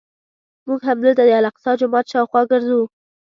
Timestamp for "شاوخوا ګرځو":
2.11-2.81